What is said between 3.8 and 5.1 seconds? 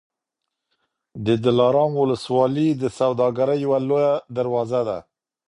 لویه دروازه ده.